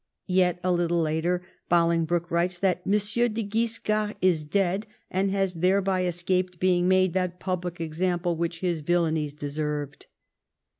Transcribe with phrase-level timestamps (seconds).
[0.33, 2.85] Yet a little later Bolingbroke writes that '^
[3.27, 3.33] M.
[3.33, 8.79] de Guiscard is dead, and has thereby escaped being made that public example which his
[8.81, 10.07] villanies deserved."